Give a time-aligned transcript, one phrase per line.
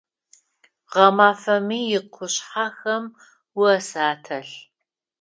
[0.91, 3.03] Гъэмафэми икъушъхьэхэм
[3.69, 4.49] ос ателъ.